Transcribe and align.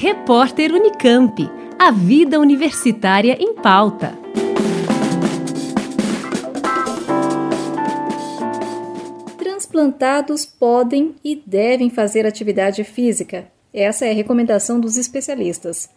Repórter 0.00 0.72
Unicamp. 0.72 1.50
A 1.76 1.90
vida 1.90 2.38
universitária 2.38 3.36
em 3.40 3.52
pauta. 3.54 4.16
Transplantados 9.36 10.46
podem 10.46 11.16
e 11.24 11.34
devem 11.44 11.90
fazer 11.90 12.24
atividade 12.24 12.84
física. 12.84 13.50
Essa 13.74 14.06
é 14.06 14.12
a 14.12 14.14
recomendação 14.14 14.78
dos 14.78 14.96
especialistas. 14.96 15.90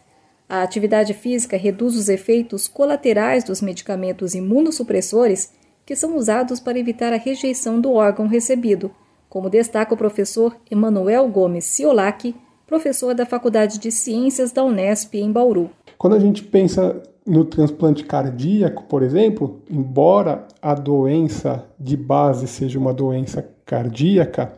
A 0.48 0.62
atividade 0.64 1.14
física 1.14 1.56
reduz 1.56 1.94
os 1.94 2.08
efeitos 2.08 2.66
colaterais 2.66 3.44
dos 3.44 3.60
medicamentos 3.60 4.34
imunossupressores 4.34 5.52
que 5.86 5.94
são 5.94 6.16
usados 6.16 6.58
para 6.58 6.76
evitar 6.76 7.12
a 7.12 7.18
rejeição 7.18 7.80
do 7.80 7.92
órgão 7.92 8.26
recebido, 8.26 8.92
como 9.28 9.48
destaca 9.48 9.94
o 9.94 9.96
professor 9.96 10.56
Emanuel 10.68 11.28
Gomes 11.28 11.66
Ciolac, 11.66 12.34
professor 12.72 13.14
da 13.14 13.26
Faculdade 13.26 13.78
de 13.78 13.92
Ciências 13.92 14.50
da 14.50 14.64
Unesp 14.64 15.14
em 15.14 15.30
Bauru. 15.30 15.68
Quando 15.98 16.16
a 16.16 16.18
gente 16.18 16.42
pensa 16.42 17.02
no 17.26 17.44
transplante 17.44 18.02
cardíaco, 18.02 18.84
por 18.84 19.02
exemplo, 19.02 19.60
embora 19.70 20.48
a 20.62 20.72
doença 20.74 21.66
de 21.78 21.98
base 21.98 22.48
seja 22.48 22.78
uma 22.78 22.94
doença 22.94 23.46
cardíaca, 23.66 24.54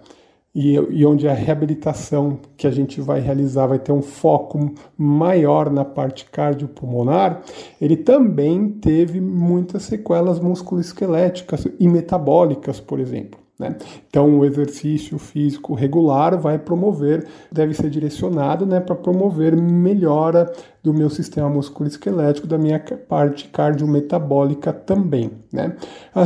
e, 0.55 0.75
e, 0.75 1.05
onde 1.05 1.27
a 1.27 1.35
reabilitação 1.35 2.39
que 2.57 2.69
a 2.69 2.71
gente 2.71 3.01
vai 3.01 3.19
realizar 3.19 3.67
vai 3.67 3.81
ter 3.81 3.91
um 3.91 4.01
foco 4.01 4.73
maior 4.97 5.69
na 5.69 5.85
parte 5.85 6.27
cardiopulmonar, 6.27 7.43
ele 7.81 7.97
também 7.97 8.69
teve 8.69 9.21
muitas 9.21 9.83
sequelas 9.83 10.39
musculoesqueléticas 10.39 11.67
e 11.81 11.89
metabólicas, 11.89 12.79
por 12.79 13.01
exemplo. 13.01 13.44
Né? 13.59 13.77
Então, 14.09 14.39
o 14.39 14.45
exercício 14.45 15.17
físico 15.17 15.75
regular 15.75 16.37
vai 16.37 16.59
promover, 16.59 17.27
deve 17.53 17.73
ser 17.73 17.89
direcionado 17.89 18.67
né, 18.67 18.81
para 18.81 18.97
promover 18.97 19.57
melhora 19.57 20.53
do 20.83 20.93
meu 20.93 21.09
sistema 21.09 21.49
musculoesquelético, 21.49 22.49
da 22.49 22.59
minha 22.59 22.81
parte 22.81 23.49
cardiometabólica 23.49 24.73
também. 24.73 25.31
Né? 25.53 25.77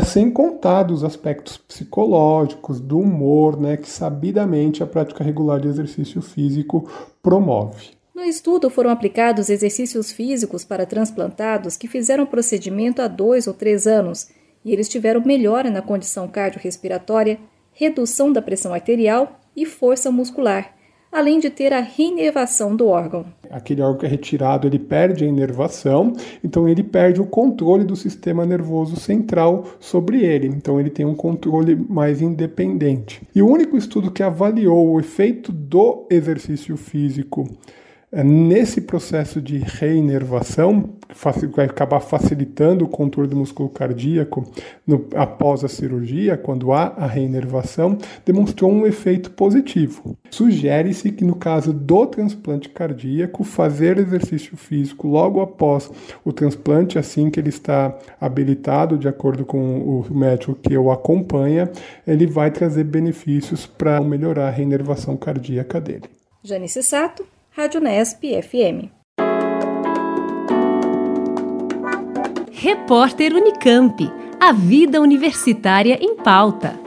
Sem 0.07 0.31
contar 0.31 0.85
dos 0.85 1.05
aspectos 1.05 1.59
psicológicos, 1.59 2.81
do 2.81 2.99
humor, 2.99 3.61
né, 3.61 3.77
que 3.77 3.91
sabidamente 3.91 4.83
a 4.83 4.87
prática 4.87 5.23
regular 5.23 5.61
de 5.61 5.69
exercício 5.69 6.23
físico 6.23 6.89
promove. 7.23 7.99
No 8.15 8.25
estudo 8.25 8.69
foram 8.69 8.91
aplicados 8.91 9.49
exercícios 9.49 10.11
físicos 10.11 10.65
para 10.65 10.87
transplantados 10.87 11.77
que 11.77 11.87
fizeram 11.87 12.27
procedimento 12.27 13.01
há 13.01 13.07
dois 13.07 13.47
ou 13.47 13.55
três 13.55 13.87
anos 13.87 14.29
e 14.69 14.73
eles 14.73 14.89
tiveram 14.89 15.23
melhora 15.25 15.71
na 15.71 15.81
condição 15.81 16.29
cardiorrespiratória, 16.29 17.39
redução 17.73 18.31
da 18.31 18.43
pressão 18.43 18.75
arterial 18.75 19.41
e 19.57 19.65
força 19.65 20.11
muscular, 20.11 20.75
além 21.11 21.41
de 21.41 21.49
ter 21.49 21.73
a 21.73 21.81
reinervação 21.81 22.77
do 22.77 22.87
órgão. 22.87 23.25
Aquele 23.51 23.81
órgão 23.81 24.01
que 24.01 24.07
é 24.07 24.09
retirado, 24.11 24.67
ele 24.67 24.79
perde 24.79 25.25
a 25.25 25.27
inervação, 25.27 26.13
então 26.45 26.69
ele 26.69 26.83
perde 26.83 27.19
o 27.19 27.27
controle 27.27 27.83
do 27.83 27.97
sistema 27.97 28.45
nervoso 28.45 28.97
central 28.97 29.65
sobre 29.81 30.23
ele, 30.23 30.49
então 30.49 30.79
ele 30.79 30.91
tem 30.91 31.07
um 31.07 31.15
controle 31.15 31.75
mais 31.75 32.21
independente. 32.21 33.23
E 33.35 33.41
o 33.41 33.49
único 33.49 33.75
estudo 33.75 34.11
que 34.11 34.23
avaliou 34.23 34.91
o 34.91 35.01
efeito 35.01 35.51
do 35.51 36.07
exercício 36.11 36.77
físico 36.77 37.49
nesse 38.13 38.81
processo 38.81 39.41
de 39.41 39.59
reinervação, 39.59 40.97
que 41.09 41.47
vai 41.47 41.67
acabar 41.67 42.01
facilitando 42.01 42.85
o 42.85 42.89
controle 42.89 43.29
do 43.29 43.37
músculo 43.37 43.69
cardíaco 43.69 44.45
no, 44.87 45.07
após 45.15 45.63
a 45.63 45.69
cirurgia, 45.69 46.37
quando 46.37 46.73
há 46.73 46.95
a 46.97 47.07
reinervação, 47.07 47.99
demonstrou 48.25 48.71
um 48.71 48.87
efeito 48.87 49.31
positivo. 49.33 50.17
Sugere-se 50.31 51.13
que 51.13 51.25
no 51.25 51.35
caso 51.35 51.73
do 51.73 52.07
transplante 52.07 52.69
cardíaco, 52.71 53.45
fazer 53.45 53.99
exercício 53.99 54.57
físico 54.57 55.07
logo 55.07 55.41
após 55.41 55.91
o 56.25 56.33
transplante, 56.33 56.99
assim 56.99 57.31
que 57.31 57.39
ele 57.39 57.51
está 57.51 57.97
habilitado, 58.21 58.97
de 58.97 59.09
acordo 59.09 59.45
com 59.45 59.79
o 59.79 60.15
médico 60.15 60.55
que 60.55 60.77
o 60.77 60.91
acompanha, 60.91 61.71
ele 62.07 62.27
vai 62.27 62.51
trazer 62.51 62.85
benefícios 62.85 63.67
para 63.67 64.01
melhorar 64.01 64.49
a 64.49 64.51
reinervação 64.51 65.17
cardíaca 65.17 65.81
dele. 65.81 66.05
Janice 66.43 66.83
Sato 66.83 67.38
Rádio 67.59 67.81
Nesp 67.81 68.23
FM. 68.41 68.89
Repórter 72.53 73.35
Unicamp. 73.35 73.97
A 74.41 74.53
vida 74.53 75.01
universitária 75.01 75.99
em 76.01 76.15
pauta. 76.15 76.79